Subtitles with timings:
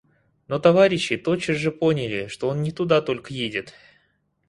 [0.47, 3.73] Но товарищи тотчас же поняли, что он не туда только едет.